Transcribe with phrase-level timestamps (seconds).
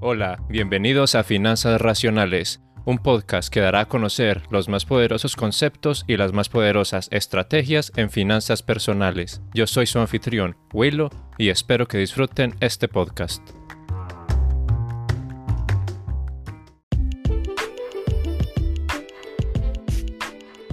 [0.00, 6.04] Hola, bienvenidos a Finanzas Racionales, un podcast que dará a conocer los más poderosos conceptos
[6.06, 9.42] y las más poderosas estrategias en finanzas personales.
[9.54, 13.42] Yo soy su anfitrión, Willow, y espero que disfruten este podcast.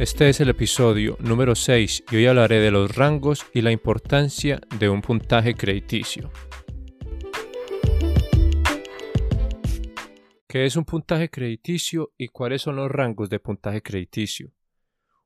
[0.00, 4.60] Este es el episodio número 6 y hoy hablaré de los rangos y la importancia
[4.80, 6.32] de un puntaje crediticio.
[10.52, 14.52] ¿Qué es un puntaje crediticio y cuáles son los rangos de puntaje crediticio?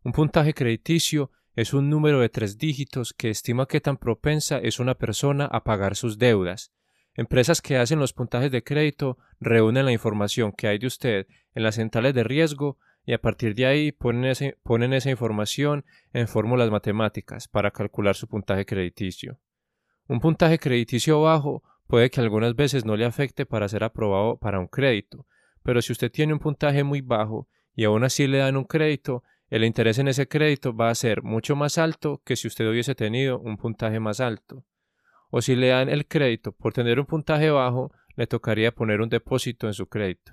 [0.04, 4.78] Un puntaje crediticio es un número de tres dígitos que estima qué tan propensa es
[4.78, 6.72] una persona a pagar sus deudas.
[7.16, 11.64] Empresas que hacen los puntajes de crédito reúnen la información que hay de usted en
[11.64, 16.70] las centrales de riesgo y a partir de ahí ponen, ponen esa información en fórmulas
[16.70, 19.40] matemáticas para calcular su puntaje crediticio.
[20.06, 24.60] Un puntaje crediticio bajo puede que algunas veces no le afecte para ser aprobado para
[24.60, 25.26] un crédito,
[25.62, 29.22] pero si usted tiene un puntaje muy bajo y aún así le dan un crédito,
[29.48, 32.94] el interés en ese crédito va a ser mucho más alto que si usted hubiese
[32.94, 34.64] tenido un puntaje más alto.
[35.30, 39.08] O si le dan el crédito por tener un puntaje bajo, le tocaría poner un
[39.08, 40.32] depósito en su crédito.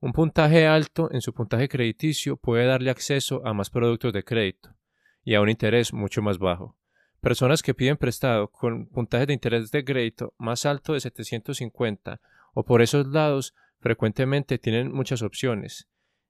[0.00, 4.74] Un puntaje alto en su puntaje crediticio puede darle acceso a más productos de crédito
[5.24, 6.76] y a un interés mucho más bajo.
[7.20, 12.20] Personas que piden prestado con puntajes de interés de crédito más alto de 750
[12.54, 15.88] o por esos lados frecuentemente tienen muchas opciones.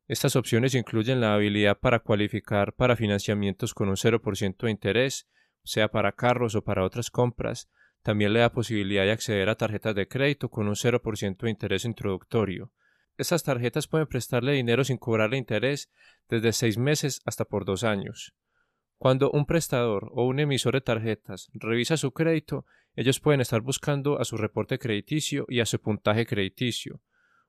[0.08, 5.28] Estas opciones incluyen la habilidad para cualificar para financiamientos con un 0% de interés,
[5.64, 7.68] sea para carros o para otras compras.
[8.02, 11.84] También le da posibilidad de acceder a tarjetas de crédito con un 0% de interés
[11.84, 12.70] introductorio.
[13.18, 15.90] Estas tarjetas pueden prestarle dinero sin cobrarle interés
[16.28, 18.34] desde seis meses hasta por dos años.
[18.98, 24.18] Cuando un prestador o un emisor de tarjetas revisa su crédito, ellos pueden estar buscando
[24.18, 27.00] a su reporte crediticio y a su puntaje crediticio.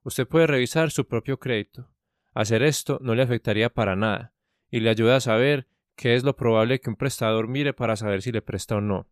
[0.03, 1.89] Usted puede revisar su propio crédito.
[2.33, 4.33] Hacer esto no le afectaría para nada
[4.69, 8.21] y le ayuda a saber qué es lo probable que un prestador mire para saber
[8.21, 9.07] si le presta o no.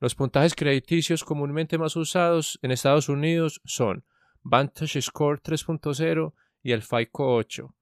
[0.00, 4.04] Los puntajes crediticios comúnmente más usados en Estados Unidos son
[4.42, 7.75] Vantage Score 3.0 y el FICO 8.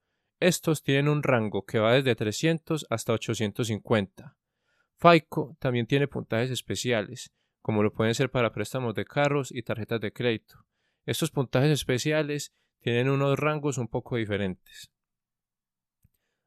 [0.44, 4.37] Estos tienen un rango que va desde 300 hasta 850.
[4.99, 7.32] FICO también tiene puntajes especiales,
[7.62, 10.66] como lo pueden ser para préstamos de carros y tarjetas de crédito.
[11.06, 14.93] Estos puntajes especiales tienen unos rangos un poco diferentes.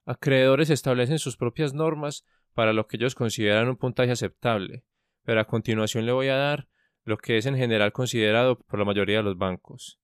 [0.05, 4.83] Acreedores establecen sus propias normas para lo que ellos consideran un puntaje aceptable,
[5.23, 6.67] pero a continuación le voy a dar
[7.03, 9.99] lo que es en general considerado por la mayoría de los bancos.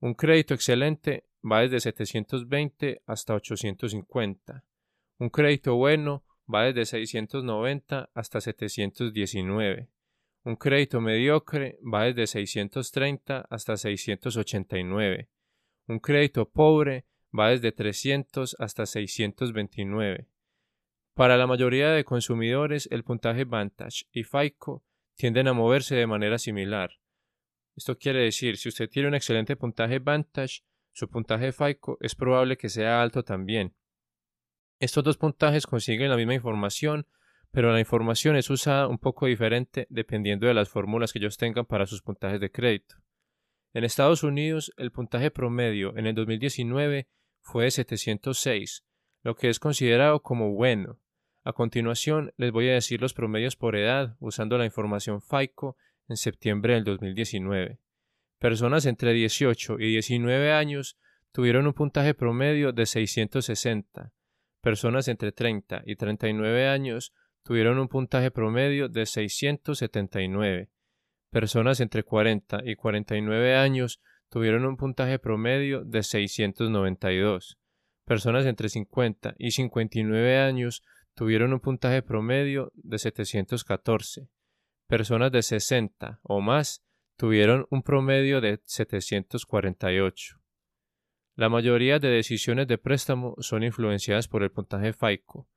[0.00, 4.64] Un crédito excelente va desde 720 hasta 850.
[5.18, 9.88] Un crédito bueno va desde 690 hasta 719.
[10.44, 15.28] Un crédito mediocre va desde 630 hasta 689.
[15.86, 20.26] Un crédito pobre va desde 300 hasta 629.
[21.14, 24.82] Para la mayoría de consumidores, el puntaje Vantage y FICO
[25.14, 26.90] tienden a moverse de manera similar.
[27.76, 32.56] Esto quiere decir, si usted tiene un excelente puntaje Vantage, su puntaje FICO es probable
[32.56, 33.74] que sea alto también.
[34.78, 37.06] Estos dos puntajes consiguen la misma información,
[37.50, 41.66] pero la información es usada un poco diferente dependiendo de las fórmulas que ellos tengan
[41.66, 42.96] para sus puntajes de crédito.
[43.74, 47.08] En Estados Unidos, el puntaje promedio en el 2019
[47.40, 48.84] fue de 706,
[49.22, 51.00] lo que es considerado como bueno.
[51.44, 55.76] A continuación, les voy a decir los promedios por edad usando la información FICO
[56.08, 57.81] en septiembre del 2019.
[58.42, 60.98] Personas entre 18 y 19 años
[61.30, 64.12] tuvieron un puntaje promedio de 660.
[64.60, 67.14] Personas entre 30 y 39 años
[67.44, 70.70] tuvieron un puntaje promedio de 679.
[71.30, 77.60] Personas entre 40 y 49 años tuvieron un puntaje promedio de 692.
[78.04, 80.82] Personas entre 50 y 59 años
[81.14, 84.26] tuvieron un puntaje promedio de 714.
[84.88, 86.82] Personas de 60 o más
[87.22, 90.40] tuvieron un promedio de 748.
[91.36, 95.48] La mayoría de decisiones de préstamo son influenciadas por el puntaje FICO,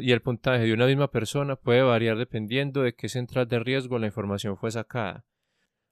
[0.00, 3.98] y el puntaje de una misma persona puede variar dependiendo de qué central de riesgo
[3.98, 5.26] la información fue sacada.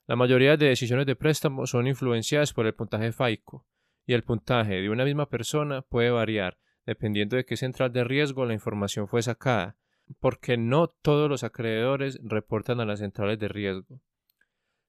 [0.07, 3.67] La mayoría de decisiones de préstamo son influenciadas por el puntaje FICO,
[4.07, 6.57] y el puntaje de una misma persona puede variar
[6.87, 9.77] dependiendo de qué central de riesgo la información fue sacada,
[10.19, 14.01] porque no todos los acreedores reportan a las centrales de riesgo.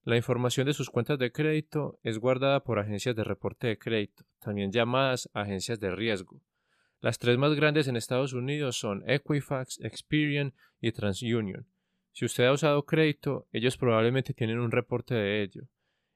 [0.03, 4.23] La información de sus cuentas de crédito es guardada por agencias de reporte de crédito,
[4.39, 6.41] también llamadas agencias de riesgo.
[7.01, 11.67] Las tres más grandes en Estados Unidos son Equifax, Experian y TransUnion.
[12.13, 15.67] Si usted ha usado crédito, ellos probablemente tienen un reporte de ello.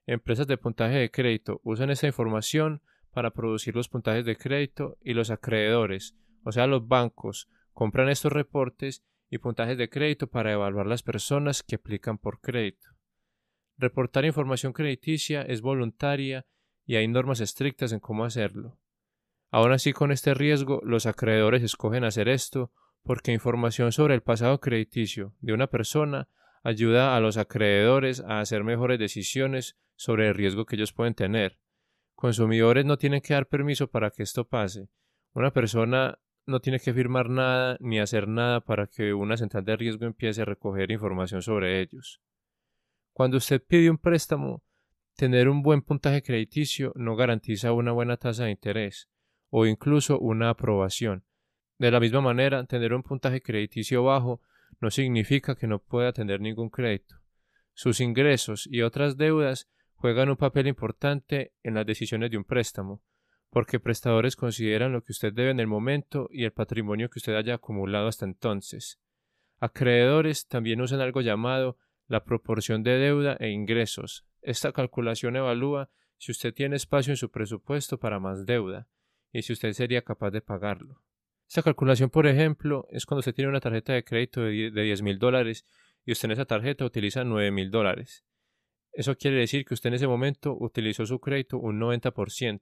[0.07, 2.81] empresas de puntaje de crédito usan esta información
[3.11, 8.31] para producir los puntajes de crédito y los acreedores, o sea, los bancos, compran estos
[8.31, 12.94] reportes y puntajes de crédito para evaluar las personas que aplican por crédito.
[13.77, 16.45] Reportar información crediticia es voluntaria
[16.86, 18.80] y hay normas estrictas en cómo hacerlo.
[19.51, 22.72] Aún así, con este riesgo, los acreedores escogen hacer esto
[23.04, 26.27] porque información sobre el pasado crediticio de una persona
[26.63, 31.60] ayuda a los acreedores a hacer mejores decisiones sobre el riesgo que ellos pueden tener.
[32.16, 34.89] Consumidores no tienen que dar permiso para que esto pase.
[35.33, 39.75] Una persona no tiene que firmar nada ni hacer nada para que una central de
[39.75, 42.22] riesgo empiece a recoger información sobre ellos.
[43.15, 44.62] Cuando usted pide un préstamo,
[45.15, 49.09] tener un buen puntaje crediticio no garantiza una buena tasa de interés
[49.50, 51.23] o incluso una aprobación.
[51.77, 54.41] De la misma manera, tener un puntaje crediticio bajo
[54.81, 57.15] no significa que no pueda tener ningún crédito.
[57.73, 63.01] Sus ingresos y otras deudas juegan un papel importante en las decisiones de un préstamo,
[63.50, 67.35] porque prestadores consideran lo que usted debe en el momento y el patrimonio que usted
[67.35, 69.00] haya acumulado hasta entonces.
[69.62, 74.25] Acreedores también usan algo llamado la proporción de deuda e ingresos.
[74.41, 78.87] Esta calculación evalúa si usted tiene espacio en su presupuesto para más deuda
[79.31, 81.03] y si usted sería capaz de pagarlo.
[81.47, 85.19] Esta calculación, por ejemplo, es cuando usted tiene una tarjeta de crédito de 10 mil
[85.19, 85.65] dólares
[86.05, 88.25] y usted en esa tarjeta utiliza 9 mil dólares.
[88.91, 92.61] Eso quiere decir que usted en ese momento utilizó su crédito un 90%.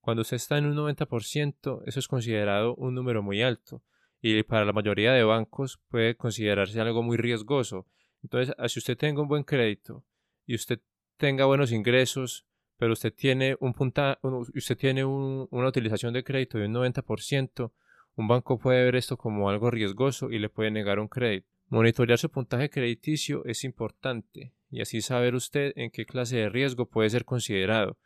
[0.00, 3.82] Cuando usted está en un 90%, eso es considerado un número muy alto
[4.20, 7.86] y para la mayoría de bancos puede considerarse algo muy riesgoso.
[8.22, 10.04] Entonces, si usted tenga un buen crédito
[10.46, 10.80] y usted
[11.16, 12.46] tenga buenos ingresos,
[12.76, 17.72] pero usted tiene, un punta, usted tiene una utilización de crédito de un 90%,
[18.16, 21.48] un banco puede ver esto como algo riesgoso y le puede negar un crédito.
[21.68, 26.86] Monitorear su puntaje crediticio es importante y así saber usted en qué clase de riesgo
[26.86, 27.96] puede ser considerado.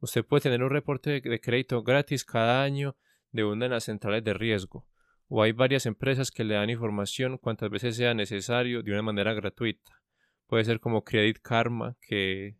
[0.00, 2.96] Usted puede tener un reporte de crédito gratis cada año
[3.32, 4.86] de una de las centrales de riesgo,
[5.28, 9.32] o hay varias empresas que le dan información cuantas veces sea necesario de una manera
[9.34, 10.02] gratuita.
[10.46, 12.56] Puede ser como Credit Karma, que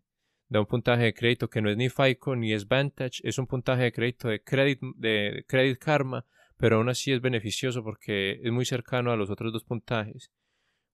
[0.49, 3.47] da un puntaje de crédito que no es ni FICO ni es Vantage, es un
[3.47, 6.27] puntaje de crédito de Credit, de Credit Karma,
[6.57, 10.31] pero aún así es beneficioso porque es muy cercano a los otros dos puntajes.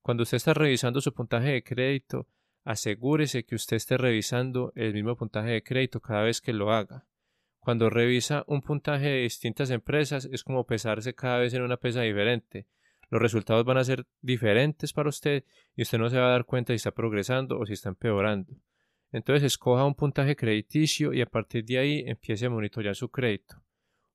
[0.02, 2.26] Cuando usted está revisando su puntaje de crédito,
[2.64, 7.06] asegúrese que usted esté revisando el mismo puntaje de crédito cada vez que lo haga.
[7.60, 12.00] Cuando revisa un puntaje de distintas empresas es como pesarse cada vez en una pesa
[12.00, 12.66] diferente.
[13.10, 15.44] Los resultados van a ser diferentes para usted
[15.76, 18.54] y usted no se va a dar cuenta si está progresando o si está empeorando.
[19.12, 23.62] Entonces escoja un puntaje crediticio y a partir de ahí empiece a monitorear su crédito.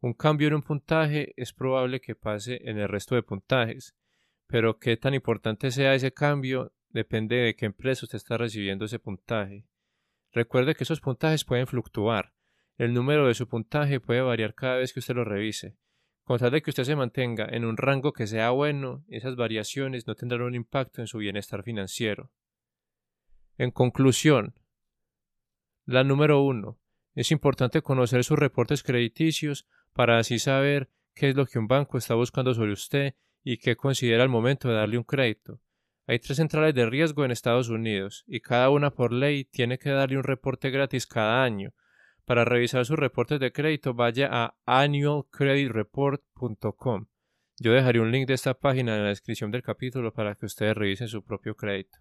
[0.01, 3.95] Un cambio en un puntaje es probable que pase en el resto de puntajes,
[4.47, 8.99] pero qué tan importante sea ese cambio depende de qué empresa usted está recibiendo ese
[8.99, 9.65] puntaje.
[10.31, 12.34] Recuerde que esos puntajes pueden fluctuar.
[12.77, 15.77] El número de su puntaje puede variar cada vez que usted lo revise.
[16.23, 20.07] Con tal de que usted se mantenga en un rango que sea bueno, esas variaciones
[20.07, 22.31] no tendrán un impacto en su bienestar financiero.
[23.57, 24.55] En conclusión,
[25.85, 26.79] la número uno.
[27.13, 31.97] Es importante conocer sus reportes crediticios para así saber qué es lo que un banco
[31.97, 35.61] está buscando sobre usted y qué considera al momento de darle un crédito.
[36.07, 39.91] Hay tres centrales de riesgo en Estados Unidos y cada una por ley tiene que
[39.91, 41.71] darle un reporte gratis cada año.
[42.25, 47.05] Para revisar sus reportes de crédito vaya a annualcreditreport.com.
[47.57, 50.75] Yo dejaré un link de esta página en la descripción del capítulo para que ustedes
[50.75, 51.99] revisen su propio crédito.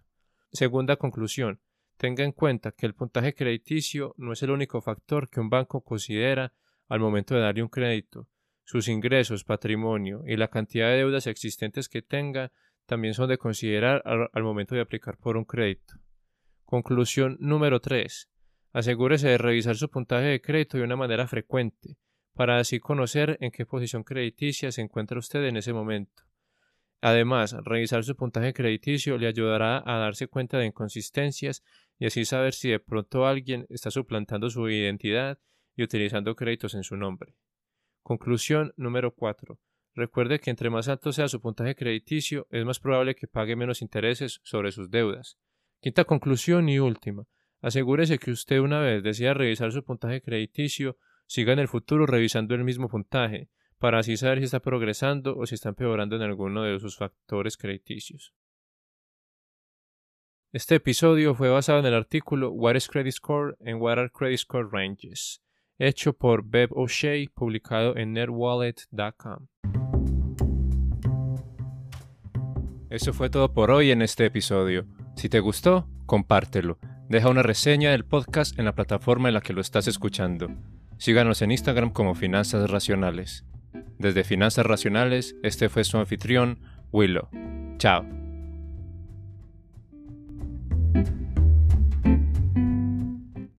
[0.51, 1.61] Segunda conclusión.
[1.97, 5.81] Tenga en cuenta que el puntaje crediticio no es el único factor que un banco
[5.81, 6.53] considera
[6.89, 8.27] al momento de darle un crédito.
[8.63, 12.51] Sus ingresos, patrimonio y la cantidad de deudas existentes que tenga
[12.85, 15.95] también son de considerar al, momento de aplicar por un crédito.
[16.65, 18.29] Conclusión número 3.
[18.75, 21.95] Asegúrese de revisar su puntaje de crédito de una manera frecuente,
[22.33, 26.23] para así conocer en qué posición crediticia se encuentra usted en ese momento.
[26.99, 31.63] Además, revisar su puntaje crediticio le ayudará a darse cuenta de inconsistencias
[31.99, 35.39] y así saber si de pronto alguien está suplantando su identidad
[35.77, 37.33] y utilizando créditos en su nombre.
[38.03, 39.57] Conclusión número 4.
[39.93, 43.81] Recuerde que entre más alto sea su puntaje crediticio, es más probable que pague menos
[43.81, 45.37] intereses sobre sus deudas.
[45.79, 47.25] Quinta conclusión y última.
[47.65, 52.53] Asegúrese que usted una vez decida revisar su puntaje crediticio, siga en el futuro revisando
[52.53, 56.61] el mismo puntaje, para así saber si está progresando o si está empeorando en alguno
[56.61, 58.35] de sus factores crediticios.
[60.51, 64.37] Este episodio fue basado en el artículo What is Credit Score and What are Credit
[64.37, 65.41] Score Ranges,
[65.79, 69.47] hecho por Bev O'Shea, publicado en netwallet.com.
[72.91, 74.85] Eso fue todo por hoy en este episodio.
[75.15, 76.77] Si te gustó, compártelo.
[77.09, 80.49] Deja una reseña del podcast en la plataforma en la que lo estás escuchando.
[80.97, 83.45] Síganos en Instagram como Finanzas Racionales.
[83.99, 86.59] Desde Finanzas Racionales, este fue su anfitrión,
[86.91, 87.29] Willow.
[87.77, 88.14] Chao.